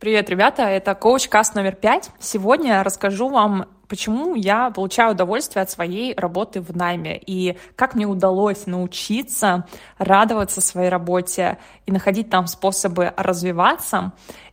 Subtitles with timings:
[0.00, 2.10] Привет, ребята, это коуч Каст номер пять.
[2.20, 7.96] Сегодня я расскажу вам, почему я получаю удовольствие от своей работы в найме и как
[7.96, 9.66] мне удалось научиться
[9.98, 14.12] радоваться своей работе и находить там способы развиваться.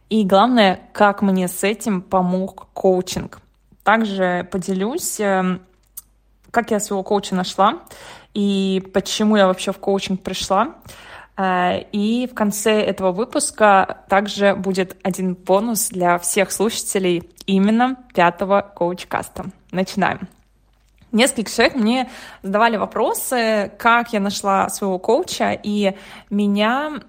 [0.09, 3.39] И главное, как мне с этим помог коучинг.
[3.83, 5.61] Также поделюсь, эм,
[6.49, 7.83] как я своего коуча нашла
[8.33, 10.73] и почему я вообще в коучинг пришла.
[11.37, 18.61] Э, и в конце этого выпуска также будет один бонус для всех слушателей именно пятого
[18.75, 19.45] коуч-каста.
[19.71, 20.27] Начинаем.
[21.11, 22.09] Несколько человек мне
[22.43, 25.95] задавали вопросы, как я нашла своего коуча, и
[26.29, 26.99] меня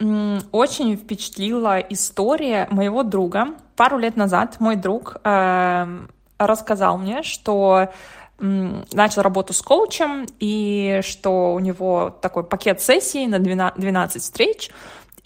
[0.52, 3.48] очень впечатлила история моего друга.
[3.74, 6.06] Пару лет назад мой друг э,
[6.38, 7.88] рассказал мне, что
[8.38, 14.70] начал работу с коучем, и что у него такой пакет сессий на 12 встреч,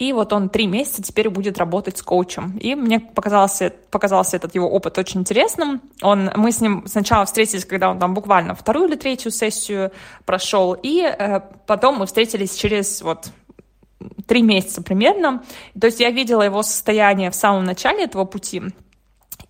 [0.01, 2.57] и вот он три месяца теперь будет работать с коучем.
[2.57, 5.79] И мне показался, показался этот его опыт очень интересным.
[6.01, 9.91] Он, мы с ним сначала встретились, когда он там буквально вторую или третью сессию
[10.25, 13.29] прошел, и э, потом мы встретились через вот
[14.25, 15.43] три месяца примерно.
[15.79, 18.63] То есть я видела его состояние в самом начале этого пути,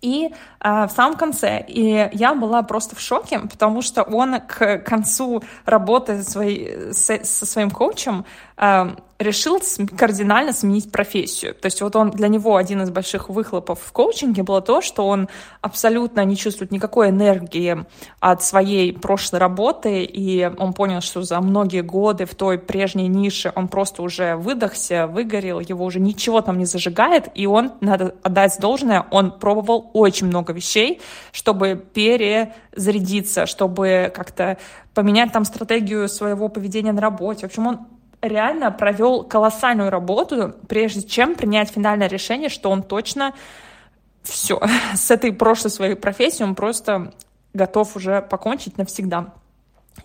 [0.02, 0.30] и
[0.62, 1.64] в самом конце.
[1.66, 7.70] И я была просто в шоке, потому что он к концу работы своей, со, своим
[7.70, 8.24] коучем
[8.56, 9.60] э, решил
[9.96, 11.54] кардинально сменить профессию.
[11.54, 15.06] То есть вот он для него один из больших выхлопов в коучинге было то, что
[15.06, 15.28] он
[15.60, 17.84] абсолютно не чувствует никакой энергии
[18.20, 23.52] от своей прошлой работы, и он понял, что за многие годы в той прежней нише
[23.54, 28.58] он просто уже выдохся, выгорел, его уже ничего там не зажигает, и он, надо отдать
[28.60, 31.00] должное, он пробовал очень много вещей,
[31.32, 34.58] чтобы перезарядиться, чтобы как-то
[34.94, 37.42] поменять там стратегию своего поведения на работе.
[37.42, 37.80] В общем, он
[38.20, 43.34] реально провел колоссальную работу, прежде чем принять финальное решение, что он точно
[44.22, 44.60] все,
[44.94, 47.12] с этой прошлой своей профессией он просто
[47.52, 49.34] готов уже покончить навсегда.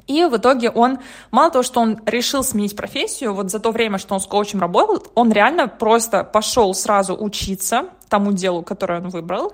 [0.05, 0.99] И в итоге он,
[1.31, 4.59] мало того, что он решил сменить профессию, вот за то время, что он с коучем
[4.59, 9.53] работал, он реально просто пошел сразу учиться тому делу, которое он выбрал.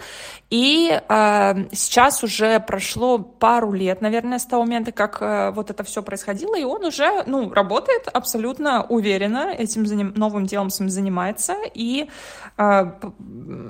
[0.50, 5.84] И э, сейчас уже прошло пару лет, наверное, с того момента, как э, вот это
[5.84, 11.56] все происходило, и он уже, ну, работает абсолютно уверенно, этим заним, новым делом своим занимается,
[11.74, 12.10] и
[12.58, 12.92] э,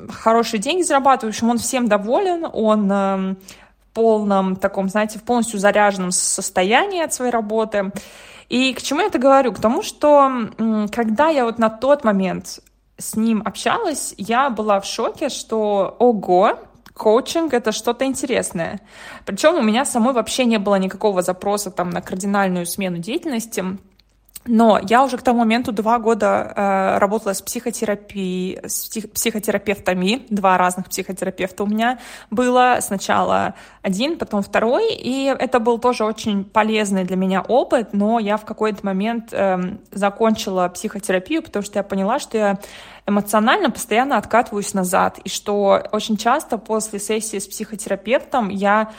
[0.09, 2.91] хорошие деньги зарабатывает, в общем, он всем доволен, он...
[2.91, 3.35] Э,
[3.93, 7.91] полном таком, знаете, в полностью заряженном состоянии от своей работы.
[8.49, 9.53] И к чему я это говорю?
[9.53, 10.31] К тому, что
[10.91, 12.59] когда я вот на тот момент
[13.03, 16.57] с ним общалась, я была в шоке, что ого,
[16.93, 18.79] коучинг— это что-то интересное.
[19.25, 23.63] Причем у меня самой вообще не было никакого запроса там на кардинальную смену деятельности.
[24.45, 30.25] Но я уже к тому моменту два года э, работала с психотерапией, с псих, психотерапевтами,
[30.29, 31.99] два разных психотерапевта у меня
[32.29, 32.77] было.
[32.81, 38.37] Сначала один, потом второй, и это был тоже очень полезный для меня опыт, но я
[38.37, 42.59] в какой-то момент э, закончила психотерапию, потому что я поняла, что я
[43.05, 48.91] эмоционально постоянно откатываюсь назад, и что очень часто после сессии с психотерапевтом я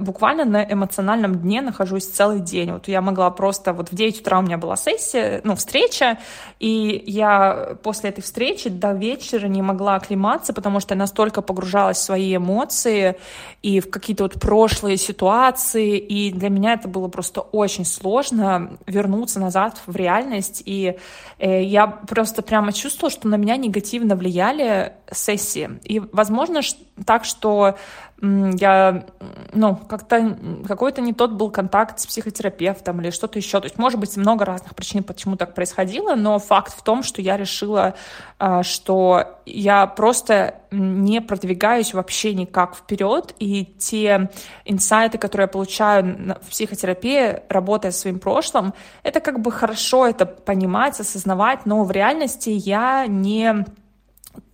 [0.00, 2.72] буквально на эмоциональном дне нахожусь целый день.
[2.72, 3.72] Вот я могла просто...
[3.72, 6.18] Вот в 9 утра у меня была сессия, ну, встреча,
[6.58, 11.98] и я после этой встречи до вечера не могла оклематься, потому что я настолько погружалась
[11.98, 13.16] в свои эмоции
[13.62, 19.40] и в какие-то вот прошлые ситуации, и для меня это было просто очень сложно вернуться
[19.40, 20.96] назад в реальность, и
[21.38, 25.70] э, я просто прямо чувствовала, что на меня негативно влияли сессии.
[25.84, 26.60] И, возможно,
[27.04, 27.76] так, что
[28.20, 29.04] я,
[29.52, 30.36] ну, как-то
[30.66, 33.60] какой-то не тот был контакт с психотерапевтом или что-то еще.
[33.60, 37.22] То есть, может быть, много разных причин, почему так происходило, но факт в том, что
[37.22, 37.94] я решила,
[38.40, 44.30] а, что я просто не продвигаюсь вообще никак вперед, и те
[44.64, 48.74] инсайты, которые я получаю в психотерапии, работая с своим прошлым,
[49.04, 53.64] это как бы хорошо это понимать, осознавать, но в реальности я не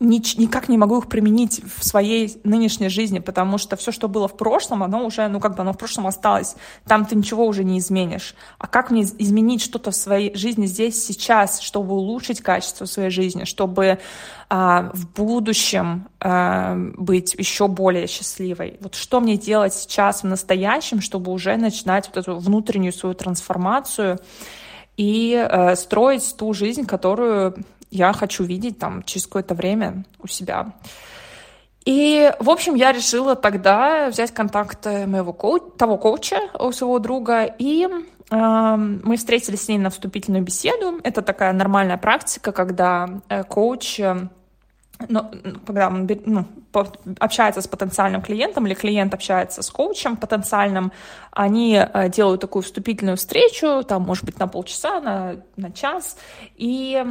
[0.00, 4.36] никак не могу их применить в своей нынешней жизни, потому что все, что было в
[4.36, 6.56] прошлом, оно уже, ну как бы оно в прошлом осталось,
[6.86, 8.34] там ты ничего уже не изменишь.
[8.58, 13.44] А как мне изменить что-то в своей жизни здесь, сейчас, чтобы улучшить качество своей жизни,
[13.44, 13.98] чтобы
[14.48, 18.78] а, в будущем а, быть еще более счастливой?
[18.80, 24.18] Вот что мне делать сейчас, в настоящем, чтобы уже начинать вот эту внутреннюю свою трансформацию
[24.96, 27.56] и э, строить ту жизнь, которую
[27.94, 30.72] я хочу видеть там через какое-то время у себя.
[31.84, 36.38] И, в общем, я решила тогда взять контакты моего коу того коуча,
[36.72, 40.98] своего друга, и э, мы встретились с ней на вступительную беседу.
[41.04, 44.28] Это такая нормальная практика, когда э, коуч э,
[45.08, 45.30] но,
[45.66, 46.46] когда он ну,
[47.18, 50.92] общается с потенциальным клиентом или клиент общается с коучем потенциальным,
[51.32, 56.16] они э, делают такую вступительную встречу, там, может быть, на полчаса, на, на час,
[56.56, 57.04] и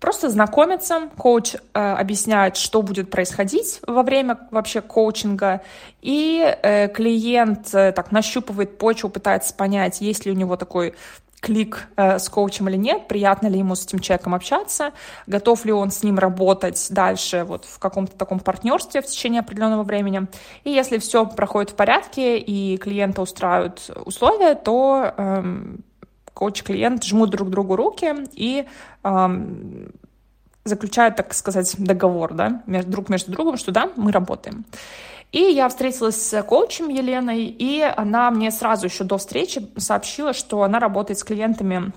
[0.00, 5.60] просто знакомятся, коуч э, объясняет, что будет происходить во время вообще коучинга,
[6.00, 10.94] и э, клиент э, так нащупывает почву, пытается понять, есть ли у него такой
[11.40, 14.92] клик э, с коучем или нет, приятно ли ему с этим человеком общаться,
[15.26, 19.82] готов ли он с ним работать дальше вот в каком-то таком партнерстве в течение определенного
[19.82, 20.26] времени.
[20.64, 25.80] И если все проходит в порядке и клиента устраивают условия, то эм,
[26.34, 28.66] коуч-клиент жмут друг другу руки и
[29.02, 29.92] эм,
[30.64, 34.64] заключают, так сказать, договор да, между, друг между другом, что да, мы работаем.
[35.32, 40.62] И я встретилась с коучем Еленой, и она мне сразу еще до встречи сообщила, что
[40.62, 41.92] она работает с клиентами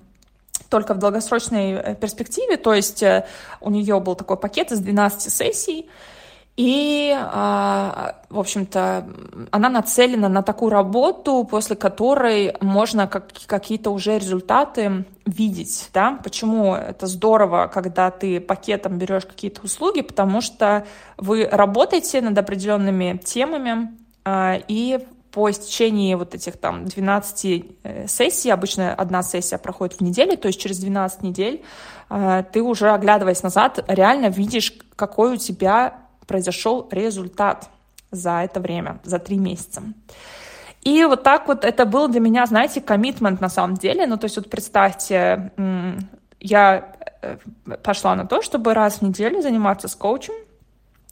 [0.69, 3.25] только в долгосрочной э, перспективе, то есть э,
[3.59, 5.89] у нее был такой пакет из 12 сессий,
[6.55, 9.07] и, а, в общем-то,
[9.49, 15.89] она нацелена на такую работу, после которой можно как, какие-то уже результаты видеть.
[15.93, 16.19] Да?
[16.23, 20.01] Почему это здорово, когда ты пакетом берешь какие-то услуги?
[20.01, 20.85] Потому что
[21.17, 24.99] вы работаете над определенными темами, а, и
[25.31, 30.47] по истечении вот этих там 12 э, сессий, обычно одна сессия проходит в неделю, то
[30.47, 31.63] есть через 12 недель
[32.09, 37.69] а, ты уже, оглядываясь назад, реально видишь, какой у тебя произошел результат
[38.11, 39.83] за это время, за три месяца.
[40.83, 44.05] И вот так вот это был для меня, знаете, коммитмент на самом деле.
[44.05, 45.51] Ну, то есть вот представьте,
[46.39, 47.37] я э,
[47.81, 50.33] пошла на то, чтобы раз в неделю заниматься с коучем,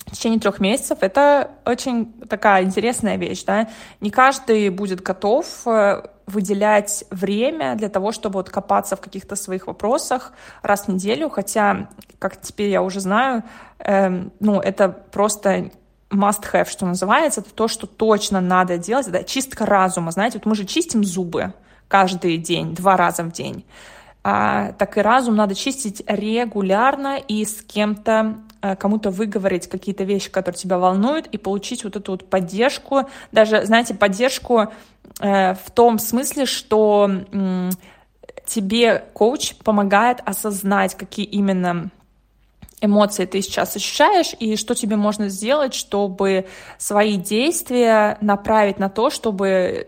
[0.07, 0.97] в течение трех месяцев.
[1.01, 3.69] Это очень такая интересная вещь, да.
[4.01, 9.67] Не каждый будет готов э, выделять время для того, чтобы вот копаться в каких-то своих
[9.67, 11.89] вопросах раз в неделю, хотя,
[12.19, 13.43] как теперь я уже знаю,
[13.79, 15.71] эм, ну, это просто
[16.09, 20.55] must-have, что называется, это то, что точно надо делать, это чистка разума, знаете, вот мы
[20.55, 21.53] же чистим зубы
[21.87, 23.65] каждый день, два раза в день,
[24.23, 30.57] а, так и разум надо чистить регулярно и с кем-то кому-то выговорить какие-то вещи, которые
[30.57, 34.71] тебя волнуют, и получить вот эту вот поддержку, даже, знаете, поддержку
[35.19, 37.69] э, в том смысле, что э,
[38.45, 41.89] тебе коуч помогает осознать, какие именно
[42.81, 46.47] эмоции ты сейчас ощущаешь, и что тебе можно сделать, чтобы
[46.77, 49.87] свои действия направить на то, чтобы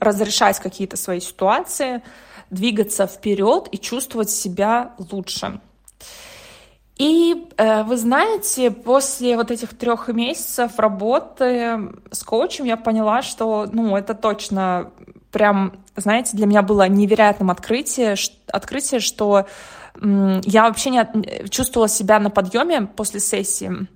[0.00, 2.02] разрешать какие-то свои ситуации,
[2.50, 5.60] двигаться вперед и чувствовать себя лучше.
[6.98, 13.66] И э, вы знаете, после вот этих трех месяцев работы с коучем я поняла, что,
[13.72, 14.90] ну, это точно
[15.30, 18.16] прям, знаете, для меня было невероятным открытие,
[18.46, 19.46] открытие, что
[20.00, 23.86] я вообще не чувствовала себя на подъеме после сессии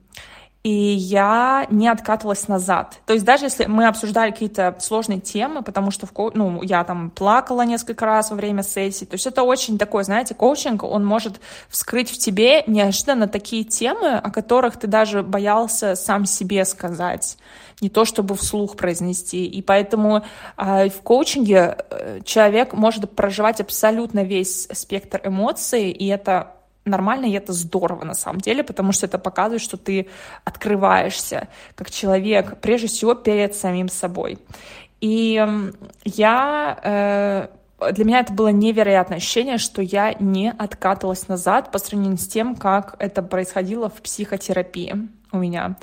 [0.66, 2.98] и я не откатывалась назад.
[3.06, 6.32] То есть даже если мы обсуждали какие-то сложные темы, потому что в ко...
[6.34, 10.34] ну, я там плакала несколько раз во время сессии, то есть это очень такой, знаете,
[10.34, 16.26] коучинг, он может вскрыть в тебе неожиданно такие темы, о которых ты даже боялся сам
[16.26, 17.38] себе сказать,
[17.80, 19.46] не то чтобы вслух произнести.
[19.46, 20.24] И поэтому
[20.56, 27.32] э, в коучинге э, человек может проживать абсолютно весь спектр эмоций, и это нормально, и
[27.32, 30.08] это здорово на самом деле, потому что это показывает, что ты
[30.44, 34.38] открываешься как человек, прежде всего перед самим собой.
[35.00, 35.46] И
[36.04, 37.48] я э,
[37.92, 42.56] для меня это было невероятное ощущение, что я не откатывалась назад по сравнению с тем,
[42.56, 45.76] как это происходило в психотерапии у меня.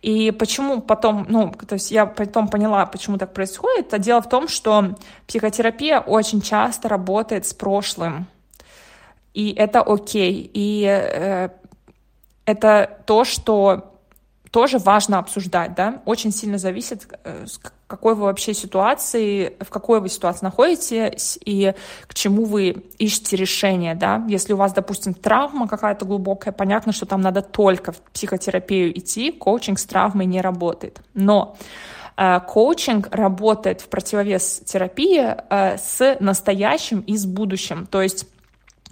[0.00, 3.92] И почему потом, ну, то есть я потом поняла, почему так происходит.
[3.92, 8.26] А дело в том, что психотерапия очень часто работает с прошлым
[9.34, 10.50] и это окей.
[10.54, 11.50] И э,
[12.46, 13.90] это то, что
[14.50, 20.00] тоже важно обсуждать, да, очень сильно зависит, э, с какой вы вообще ситуации, в какой
[20.00, 21.74] вы ситуации находитесь и
[22.06, 24.24] к чему вы ищете решение, да.
[24.28, 29.32] Если у вас, допустим, травма какая-то глубокая, понятно, что там надо только в психотерапию идти,
[29.32, 31.00] коучинг с травмой не работает.
[31.14, 31.56] Но
[32.16, 37.86] э, коучинг работает в противовес терапии э, с настоящим и с будущим.
[37.86, 38.28] То есть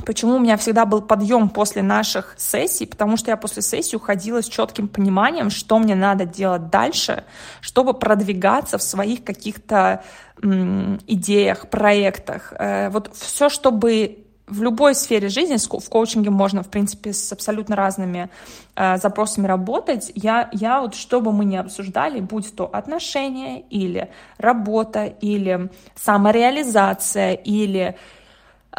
[0.04, 2.87] Почему у меня всегда был подъем после наших сессий?
[2.87, 7.25] Потому что я после сессии уходила с четким пониманием, что мне надо делать дальше,
[7.61, 10.02] чтобы продвигаться в своих каких-то
[10.42, 12.52] идеях, проектах.
[12.59, 14.18] Э, вот все, чтобы
[14.49, 18.28] в любой сфере жизни, в коучинге можно, в принципе, с абсолютно разными
[18.75, 20.11] э, запросами работать.
[20.16, 27.35] Я, я вот, что бы мы ни обсуждали, будь то отношения или работа, или самореализация,
[27.35, 27.97] или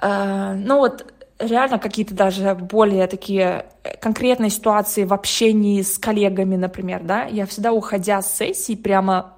[0.02, 1.13] Э, ну вот
[1.48, 3.66] реально какие-то даже более такие
[4.02, 9.34] конкретные ситуации в общении с коллегами, например, да, я всегда, уходя с сессии, прямо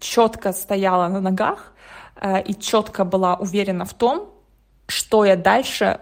[0.00, 1.72] четко стояла на ногах
[2.20, 4.30] э, и четко была уверена в том,
[4.86, 6.00] что я дальше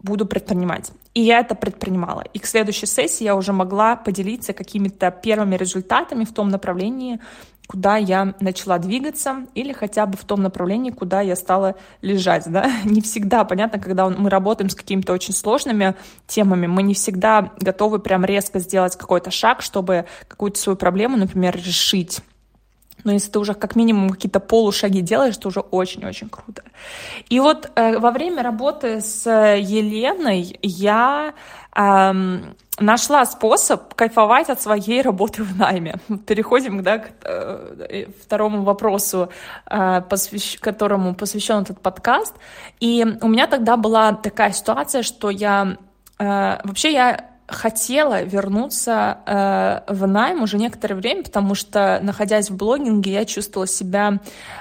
[0.00, 0.92] буду предпринимать.
[1.14, 2.22] И я это предпринимала.
[2.32, 7.18] И к следующей сессии я уже могла поделиться какими-то первыми результатами в том направлении,
[7.68, 12.44] куда я начала двигаться, или хотя бы в том направлении, куда я стала лежать.
[12.50, 12.68] Да?
[12.84, 15.94] Не всегда, понятно, когда мы работаем с какими-то очень сложными
[16.26, 21.56] темами, мы не всегда готовы прям резко сделать какой-то шаг, чтобы какую-то свою проблему, например,
[21.56, 22.20] решить.
[23.04, 26.62] Но если ты уже как минимум какие-то полушаги делаешь, это уже очень-очень круто.
[27.28, 31.34] И вот э, во время работы с Еленой я
[31.74, 35.96] эм, нашла способ кайфовать от своей работы в найме.
[36.26, 39.30] Переходим да, к э, второму вопросу,
[39.70, 40.58] э, посвящ...
[40.58, 42.34] которому посвящен этот подкаст.
[42.80, 45.76] И у меня тогда была такая ситуация, что я
[46.18, 52.56] э, вообще я хотела вернуться э, в найм уже некоторое время, потому что, находясь в
[52.56, 54.20] блогинге, я чувствовала себя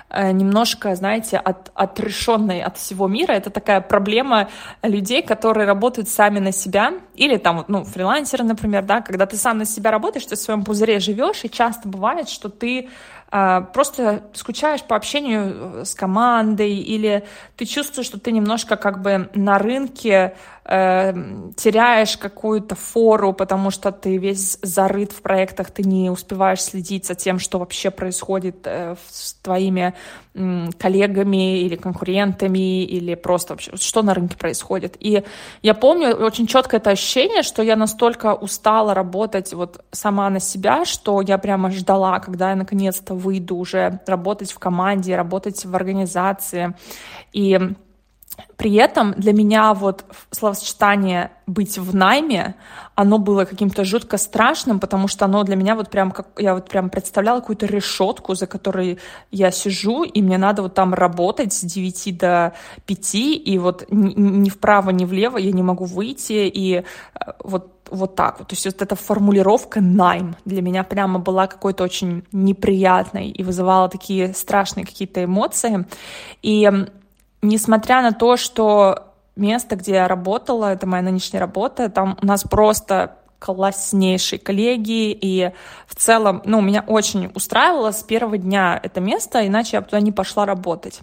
[0.09, 3.33] э, немножко, знаете, от, отрешенной от всего мира.
[3.33, 4.47] Это такая проблема
[4.83, 9.57] людей, которые работают сами на себя, или там, ну, фрилансеры, например, да, когда ты сам
[9.57, 12.87] на себя работаешь, ты в своем пузыре живешь, и часто бывает, что ты
[13.31, 17.25] э, просто скучаешь по общению с командой, или
[17.57, 20.35] ты чувствуешь, что ты немножко как бы на рынке
[20.67, 21.13] э,
[21.55, 27.15] теряешь какую-то фору, потому что ты весь зарыт в проектах, ты не успеваешь следить за
[27.15, 29.93] тем, что вообще происходит э, с твоими
[30.33, 34.97] э, коллегами или конкурентами, или просто вообще, что на рынке происходит.
[34.99, 35.23] И
[35.61, 40.85] я помню очень четко это ощущение, что я настолько устала работать вот сама на себя,
[40.85, 46.73] что я прямо ждала, когда я наконец-то выйду уже работать в команде, работать в организации.
[47.31, 47.59] И
[48.55, 52.55] при этом для меня вот словосочетание «быть в найме»,
[52.95, 56.67] оно было каким-то жутко страшным, потому что оно для меня вот прям, как я вот
[56.67, 58.97] прям представляла какую-то решетку, за которой
[59.31, 62.53] я сижу, и мне надо вот там работать с 9 до
[62.85, 66.83] 5, и вот ни вправо, ни влево я не могу выйти, и э,
[67.43, 68.49] вот вот так вот.
[68.49, 73.87] То есть вот эта формулировка найм для меня прямо была какой-то очень неприятной и вызывала
[73.87, 75.85] такие страшные какие-то эмоции.
[76.41, 76.69] И
[77.41, 82.43] несмотря на то, что место, где я работала, это моя нынешняя работа, там у нас
[82.43, 85.51] просто класснейшие коллеги, и
[85.85, 90.01] в целом, ну, меня очень устраивало с первого дня это место, иначе я бы туда
[90.01, 91.01] не пошла работать.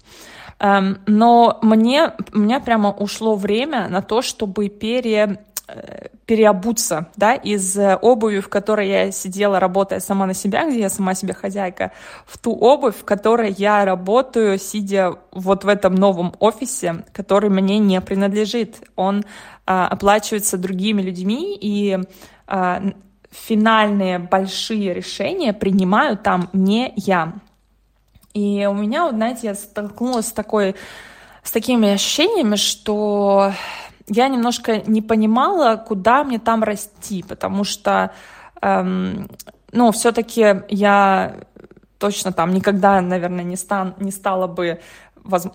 [0.58, 5.44] Эм, но мне, у меня прямо ушло время на то, чтобы пере
[6.26, 11.14] переобуться, да, из обуви, в которой я сидела, работая сама на себя, где я сама
[11.14, 11.92] себе хозяйка,
[12.26, 17.78] в ту обувь, в которой я работаю, сидя вот в этом новом офисе, который мне
[17.78, 18.76] не принадлежит.
[18.96, 19.24] Он
[19.66, 21.98] а, оплачивается другими людьми, и
[22.46, 22.82] а,
[23.30, 27.34] финальные большие решения принимаю там не я.
[28.34, 30.74] И у меня, вот, знаете, я столкнулась с такой
[31.42, 33.52] с такими ощущениями, что
[34.06, 38.10] я немножко не понимала, куда мне там расти, потому что,
[38.60, 39.28] эм,
[39.72, 41.36] ну, все-таки я
[41.98, 44.80] точно там никогда, наверное, не, стан, не стала бы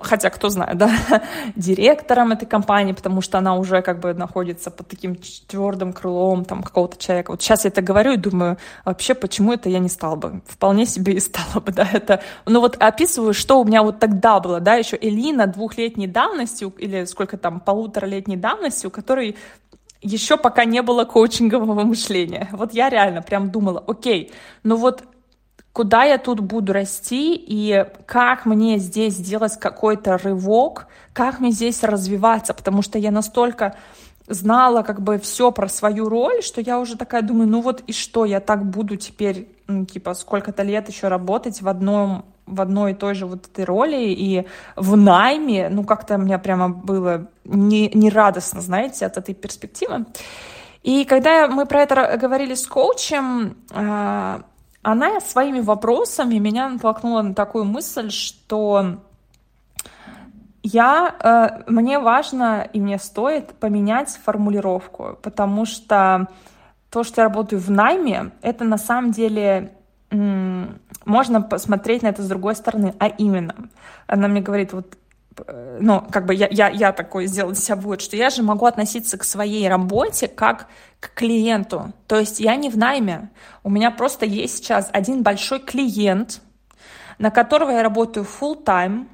[0.01, 0.91] хотя кто знает, да,
[1.55, 5.15] директором этой компании, потому что она уже как бы находится под таким
[5.47, 7.31] твердым крылом там какого-то человека.
[7.31, 10.41] Вот сейчас я это говорю и думаю, вообще, почему это я не стала бы?
[10.47, 12.21] Вполне себе и стала бы, да, это...
[12.45, 17.05] Ну вот описываю, что у меня вот тогда было, да, еще Элина двухлетней давности, или
[17.05, 19.35] сколько там, полуторалетней давности, у которой
[20.01, 22.47] еще пока не было коучингового мышления.
[22.51, 24.31] Вот я реально прям думала, окей,
[24.63, 25.03] ну вот
[25.79, 31.83] куда я тут буду расти и как мне здесь сделать какой-то рывок, как мне здесь
[31.83, 33.77] развиваться, потому что я настолько
[34.27, 37.93] знала как бы все про свою роль, что я уже такая думаю, ну вот и
[37.93, 42.91] что, я так буду теперь, ну, типа, сколько-то лет еще работать в одном в одной
[42.91, 44.45] и той же вот этой роли и
[44.75, 50.07] в найме, ну как-то мне прямо было не, не радостно, знаете, от этой перспективы.
[50.83, 54.41] И когда мы про это говорили с коучем, а,
[54.81, 58.97] она своими вопросами меня натолкнула на такую мысль, что
[60.63, 66.27] я, э, мне важно и мне стоит поменять формулировку, потому что
[66.89, 69.73] то, что я работаю в найме, это на самом деле
[71.05, 73.55] можно посмотреть на это с другой стороны, а именно,
[74.07, 74.97] она мне говорит, вот
[75.79, 79.17] ну, как бы я, я, я такой сделала себя вывод, что я же могу относиться
[79.17, 80.67] к своей работе как
[80.99, 81.93] к клиенту.
[82.07, 83.29] То есть я не в найме.
[83.63, 86.41] У меня просто есть сейчас один большой клиент,
[87.17, 89.07] на которого я работаю full time,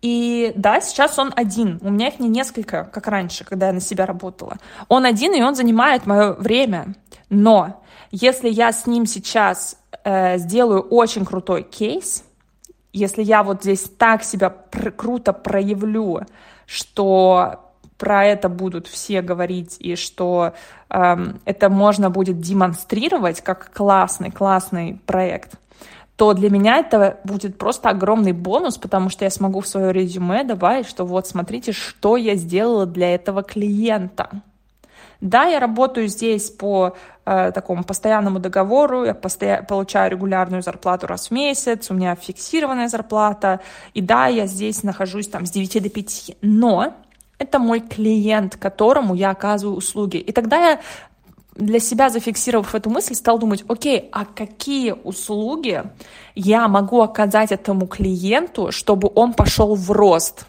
[0.00, 1.78] И да, сейчас он один.
[1.82, 4.58] У меня их не несколько, как раньше, когда я на себя работала.
[4.88, 6.94] Он один, и он занимает мое время.
[7.30, 12.24] Но если я с ним сейчас э, сделаю очень крутой кейс,
[12.92, 16.22] если я вот здесь так себя пр- круто проявлю,
[16.66, 17.60] что
[17.96, 20.54] про это будут все говорить, и что
[20.88, 25.54] эм, это можно будет демонстрировать как классный, классный проект,
[26.16, 30.44] то для меня это будет просто огромный бонус, потому что я смогу в свое резюме
[30.44, 34.30] добавить, что вот смотрите, что я сделала для этого клиента.
[35.20, 36.96] Да, я работаю здесь по
[37.28, 42.88] э, такому постоянному договору, я постоя- получаю регулярную зарплату раз в месяц, у меня фиксированная
[42.88, 43.60] зарплата,
[43.94, 46.94] и да, я здесь нахожусь там с 9 до 5, но
[47.38, 50.16] это мой клиент, которому я оказываю услуги.
[50.16, 50.80] И тогда я
[51.54, 55.82] для себя зафиксировав эту мысль, стал думать, окей, а какие услуги
[56.34, 60.46] я могу оказать этому клиенту, чтобы он пошел в рост,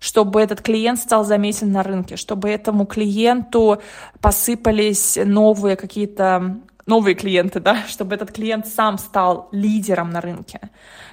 [0.00, 3.80] чтобы этот клиент стал заметен на рынке, чтобы этому клиенту
[4.20, 10.60] посыпались новые какие-то новые клиенты, да, чтобы этот клиент сам стал лидером на рынке.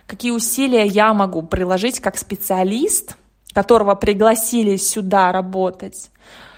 [0.07, 3.15] Какие усилия я могу приложить как специалист–
[3.53, 6.11] которого пригласили сюда работать,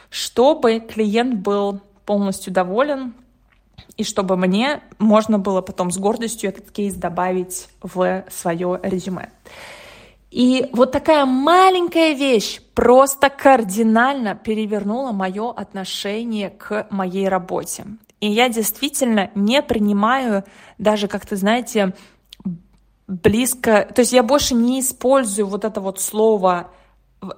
[0.10, 3.14] чтобы клиент был полностью доволен,
[3.98, 9.30] и чтобы мне можно было потом с гордостью этот кейс добавить в свое резюме.
[10.32, 17.86] И вот такая маленькая вещь просто кардинально перевернула мое отношение к моей работе.
[18.22, 20.46] И я действительно не принимаю
[20.78, 21.94] даже, как то знаете,
[23.08, 23.90] близко...
[23.94, 26.72] То есть я больше не использую вот это вот слово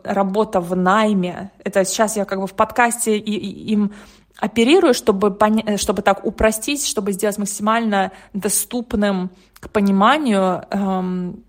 [0.03, 1.51] работа в найме.
[1.63, 3.91] Это сейчас я как бы в подкасте и, и, им
[4.37, 11.43] оперирую, чтобы, поня- чтобы так упростить, чтобы сделать максимально доступным к пониманию эм,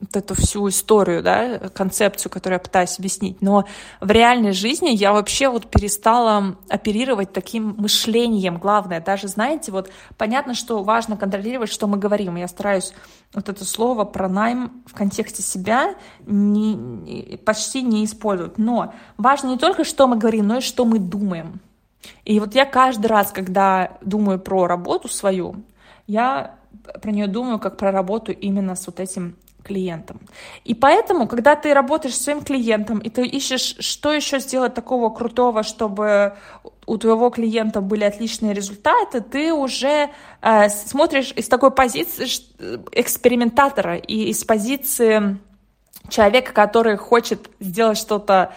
[0.00, 3.42] вот эту всю историю, да, концепцию, которую я пытаюсь объяснить.
[3.42, 3.64] Но
[4.00, 8.58] в реальной жизни я вообще вот перестала оперировать таким мышлением.
[8.58, 12.36] Главное, даже, знаете, вот понятно, что важно контролировать, что мы говорим.
[12.36, 12.92] Я стараюсь
[13.34, 18.56] вот это слово про найм в контексте себя не, почти не использовать.
[18.56, 21.60] Но важно не только, что мы говорим, но и что мы думаем.
[22.24, 25.56] И вот я каждый раз, когда думаю про работу свою,
[26.06, 26.54] я
[27.02, 29.36] про нее думаю как про работу именно с вот этим
[29.68, 30.20] клиентом.
[30.64, 35.10] И поэтому, когда ты работаешь с своим клиентом, и ты ищешь, что еще сделать такого
[35.10, 36.34] крутого, чтобы
[36.86, 40.10] у твоего клиента были отличные результаты, ты уже
[40.42, 42.24] э, смотришь из такой позиции
[42.92, 45.38] экспериментатора и из позиции
[46.08, 48.52] человека, который хочет сделать что-то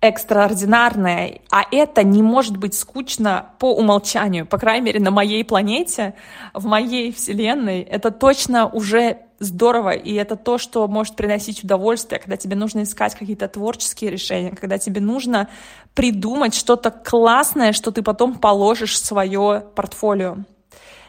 [0.00, 6.14] экстраординарное, а это не может быть скучно по умолчанию, по крайней мере, на моей планете,
[6.52, 12.36] в моей вселенной, это точно уже здорово, и это то, что может приносить удовольствие, когда
[12.36, 15.48] тебе нужно искать какие-то творческие решения, когда тебе нужно
[15.94, 20.38] придумать что-то классное, что ты потом положишь в свое портфолио.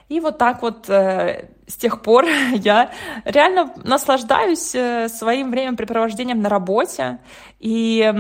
[0.10, 2.92] И вот так вот э, с тех пор я
[3.26, 7.20] реально наслаждаюсь э, своим времяпрепровождением на работе.
[7.60, 8.14] И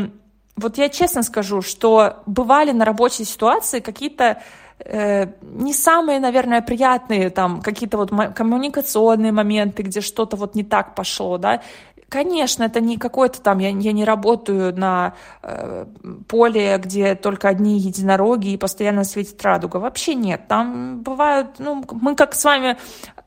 [0.58, 4.41] вот я честно скажу, что бывали на рабочей ситуации какие-то
[4.80, 10.96] э, не самые, наверное, приятные там какие-то вот коммуникационные моменты, где что-то вот не так
[10.96, 11.62] пошло, да.
[12.10, 15.13] Конечно, это не какой-то там, я, я не работаю на
[15.44, 15.86] э,
[16.30, 19.78] поле, где только одни единороги и постоянно светит радуга.
[19.78, 20.48] Вообще нет.
[20.48, 22.78] Там бывают, ну, мы как с вами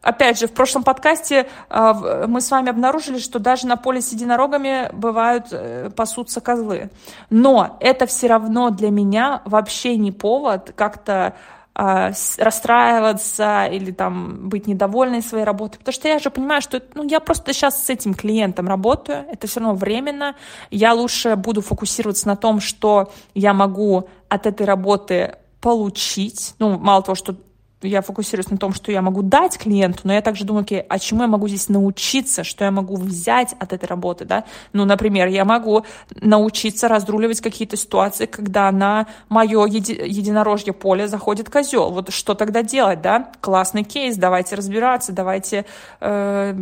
[0.02, 4.12] опять же, в прошлом подкасте э, мы с вами обнаружили, что даже на поле с
[4.12, 6.90] единорогами бывают, э, пасутся козлы.
[7.28, 11.34] Но это все равно для меня вообще не повод как-то
[11.74, 17.04] э, расстраиваться или там быть недовольной своей работой, потому что я же понимаю, что ну,
[17.04, 20.34] я просто сейчас с этим клиентом работаю, это все равно временно,
[20.70, 27.02] я лучше буду фокусироваться на том, что я могу от этой работы получить, ну, мало
[27.02, 27.36] того, что
[27.82, 30.98] я фокусируюсь на том, что я могу дать клиенту, но я также думаю, окей, а
[30.98, 34.44] чему я могу здесь научиться, что я могу взять от этой работы, да?
[34.72, 35.84] Ну, например, я могу
[36.20, 41.90] научиться разруливать какие-то ситуации, когда на мое еди- единорожье поле заходит козел.
[41.90, 43.30] Вот что тогда делать, да?
[43.40, 45.64] Классный кейс, давайте разбираться, давайте
[46.00, 46.54] э,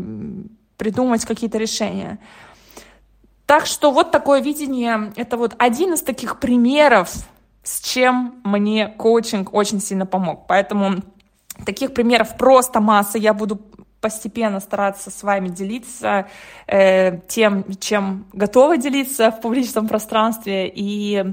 [0.76, 2.18] придумать какие-то решения.
[3.46, 7.10] Так что вот такое видение, это вот один из таких примеров
[7.62, 10.46] с чем мне коучинг очень сильно помог.
[10.46, 11.02] Поэтому
[11.64, 13.18] таких примеров просто масса.
[13.18, 13.60] Я буду
[14.00, 16.28] постепенно стараться с вами делиться
[16.66, 20.70] э, тем, чем готова делиться в публичном пространстве.
[20.72, 21.24] И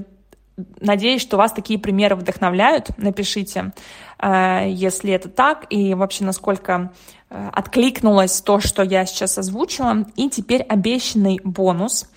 [0.80, 2.90] надеюсь, что вас такие примеры вдохновляют.
[2.96, 3.72] Напишите,
[4.18, 6.92] э, если это так, и вообще насколько
[7.30, 10.06] э, откликнулось то, что я сейчас озвучила.
[10.16, 12.10] И теперь обещанный бонус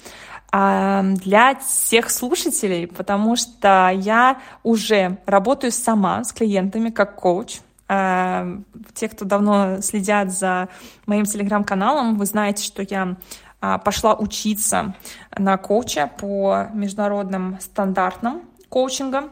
[0.51, 7.59] для всех слушателей, потому что я уже работаю сама с клиентами как коуч.
[7.87, 10.69] Те, кто давно следят за
[11.05, 13.15] моим телеграм-каналом, вы знаете, что я
[13.61, 14.95] а, пошла учиться
[15.37, 19.29] на коуча по международным стандартам коучинга.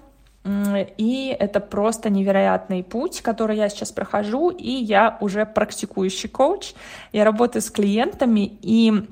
[0.98, 6.74] И это просто невероятный путь, который я сейчас прохожу, и я уже практикующий коуч.
[7.12, 9.08] Я работаю с клиентами, и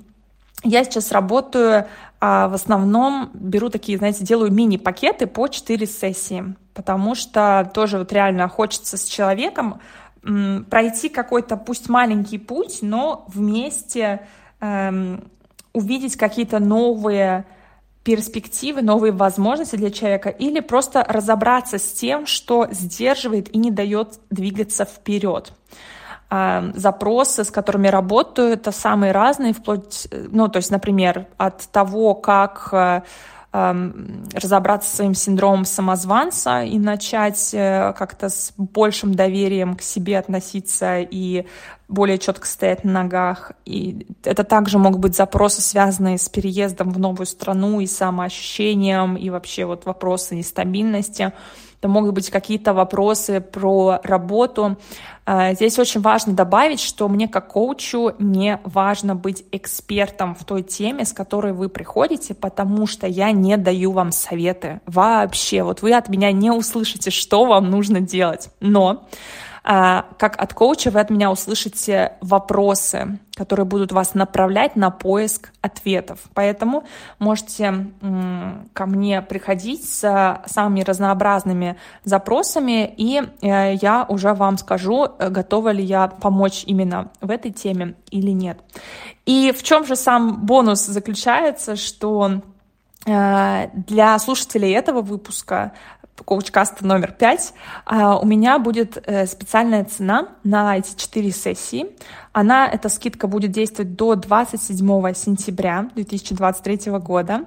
[0.65, 1.87] я сейчас работаю
[2.19, 8.11] а, в основном, беру такие, знаете, делаю мини-пакеты по 4 сессии, потому что тоже вот
[8.11, 9.79] реально хочется с человеком
[10.69, 14.27] пройти какой-то, пусть маленький путь, но вместе
[14.59, 15.23] эм,
[15.71, 17.45] увидеть какие-то новые
[18.03, 24.19] перспективы, новые возможности для человека, или просто разобраться с тем, что сдерживает и не дает
[24.31, 25.53] двигаться вперед.
[26.35, 32.13] Эм, запросы, с которыми работаю, это самые разные, вплоть, ну, то есть, например, от того,
[32.15, 33.01] как э,
[33.57, 40.19] Эм, разобраться с своим синдромом самозванца и начать э, как-то с большим доверием к себе
[40.19, 41.45] относиться и
[41.87, 43.53] более четко стоять на ногах.
[43.63, 49.29] И это также могут быть запросы, связанные с переездом в новую страну и самоощущением, и
[49.29, 51.31] вообще вот вопросы нестабильности.
[51.85, 54.75] Это могут быть какие-то вопросы про работу.
[55.23, 60.63] А, здесь очень важно добавить, что мне как коучу не важно быть экспертом в той
[60.63, 65.61] теме, с которой вы приходите, потому что я не даю вам советы вообще.
[65.61, 68.49] Вот вы от меня не услышите, что вам нужно делать.
[68.59, 69.07] Но
[69.65, 76.19] как от коуча вы от меня услышите вопросы, которые будут вас направлять на поиск ответов.
[76.35, 76.83] Поэтому
[77.17, 77.87] можете
[78.73, 85.83] ко мне приходить с самыми разнообразными запросами, и э, я уже вам скажу, готова ли
[85.83, 88.59] я помочь именно в этой теме или нет.
[89.25, 92.41] И в чем же сам бонус заключается, что
[93.05, 95.73] э, для слушателей этого выпуска
[96.23, 97.53] коучкаста номер пять,
[97.85, 101.87] а, у меня будет э, специальная цена на эти четыре сессии.
[102.31, 107.45] Она, эта скидка будет действовать до 27 сентября 2023 года.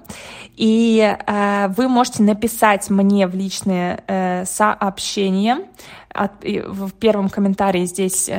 [0.55, 5.65] И э, вы можете написать мне в личные э, сообщения.
[6.13, 8.29] в первом комментарии здесь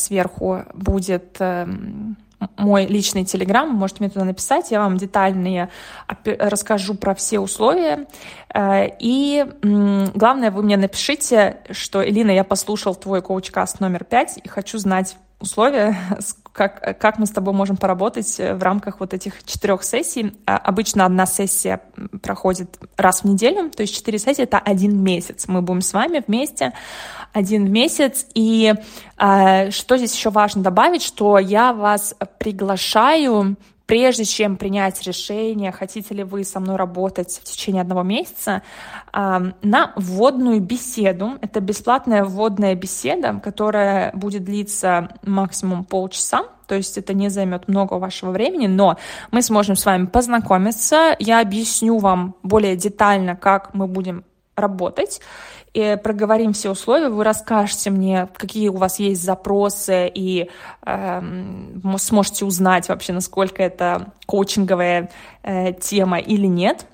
[0.00, 2.16] сверху будет эм,
[2.56, 5.70] мой личный телеграм, можете мне туда написать, я вам детальные
[6.24, 8.06] расскажу про все условия.
[8.54, 14.48] Э, и главное, вы мне напишите, что, Элина, я послушал твой коуч-каст номер пять и
[14.48, 15.96] хочу знать условия,
[16.52, 20.36] как, как мы с тобой можем поработать в рамках вот этих четырех сессий.
[20.46, 21.80] А, обычно одна сессия
[22.22, 25.46] проходит раз в неделю, то есть четыре сессии— это один месяц.
[25.46, 26.72] Мы будем с вами вместе
[27.32, 28.26] один месяц.
[28.34, 28.74] И
[29.18, 33.56] э, что здесь еще важно добавить, что я вас приглашаю
[33.88, 38.62] прежде чем принять решение, хотите ли вы со мной работать в течение одного месяца,
[39.14, 41.38] на вводную беседу.
[41.40, 46.44] Это бесплатная вводная беседа, которая будет длиться максимум полчаса.
[46.66, 48.98] То есть это не займет много вашего времени, но
[49.30, 51.16] мы сможем с вами познакомиться.
[51.18, 54.22] Я объясню вам более детально, как мы будем
[54.54, 55.22] работать
[55.74, 60.50] и проговорим все условия, вы расскажете мне, какие у вас есть запросы, и
[60.84, 61.22] э,
[61.98, 65.10] сможете узнать вообще, насколько это коучинговая
[65.42, 66.86] э, тема или нет.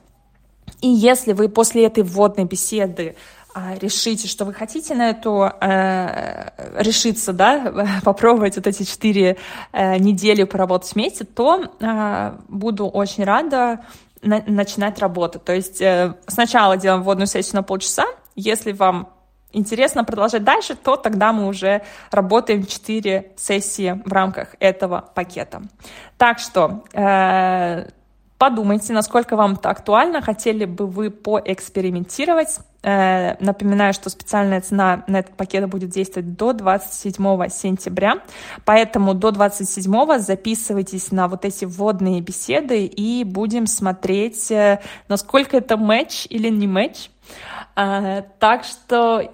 [0.80, 3.16] И если вы после этой вводной беседы
[3.54, 7.72] э, решите, что вы хотите на эту э, решиться, да,
[8.04, 9.36] попробовать вот эти четыре
[9.72, 13.80] э, недели поработать вместе, то э, буду очень рада
[14.22, 15.38] на, начинать работу.
[15.38, 19.08] То есть э, сначала делаем вводную сессию на полчаса, если вам
[19.54, 25.62] интересно продолжать дальше, то тогда мы уже работаем 4 сессии в рамках этого пакета.
[26.18, 27.88] Так что э,
[28.38, 32.58] подумайте, насколько вам это актуально, хотели бы вы поэкспериментировать.
[32.82, 38.18] Э, напоминаю, что специальная цена на этот пакет будет действовать до 27 сентября,
[38.66, 45.78] поэтому до 27 записывайтесь на вот эти вводные беседы и будем смотреть, э, насколько это
[45.78, 47.08] матч или не матч.
[47.76, 49.30] А, так что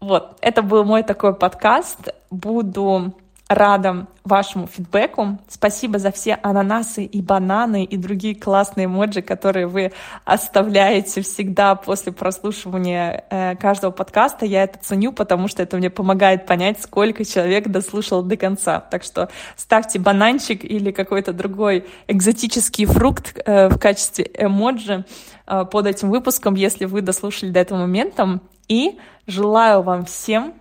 [0.00, 2.14] вот, это был мой такой подкаст.
[2.30, 3.14] Буду
[3.48, 5.38] рада вашему фидбэку.
[5.48, 9.92] Спасибо за все ананасы и бананы и другие классные эмоджи, которые вы
[10.26, 14.44] оставляете всегда после прослушивания э, каждого подкаста.
[14.44, 18.80] Я это ценю, потому что это мне помогает понять, сколько человек дослушал до конца.
[18.80, 25.06] Так что ставьте бананчик или какой-то другой экзотический фрукт э, в качестве эмоджи
[25.46, 28.40] э, под этим выпуском, если вы дослушали до этого момента.
[28.68, 30.52] И желаю вам всем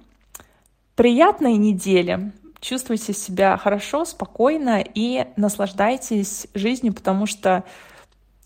[0.95, 7.63] приятной недели чувствуйте себя хорошо, спокойно и наслаждайтесь жизнью, потому что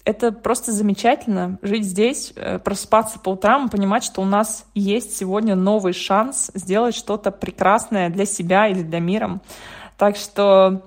[0.03, 5.55] это просто замечательно жить здесь, э, просыпаться по утрам понимать, что у нас есть сегодня
[5.55, 9.39] новый шанс сделать что-то прекрасное для себя или для мира.
[9.97, 10.81] Так что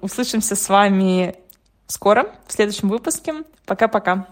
[0.00, 1.36] услышимся с вами
[1.86, 3.44] скоро, в следующем выпуске.
[3.66, 4.26] Пока-пока.